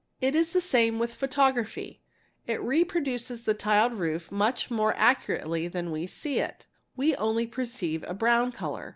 It 0.19 0.33
is 0.33 0.51
the 0.51 0.61
same 0.61 0.97
with 0.97 1.13
photography; 1.13 2.01
it 2.47 2.59
reproduces 2.63 3.43
the 3.43 3.53
tiled 3.53 3.93
roof 3.93 4.31
much 4.31 4.71
more 4.71 4.95
accurately 4.97 5.67
than 5.67 5.91
we 5.91 6.07
see 6.07 6.39
it; 6.39 6.65
we 6.95 7.15
only 7.17 7.45
perceive 7.45 8.03
a 8.07 8.15
brown 8.15 8.51
colour. 8.51 8.89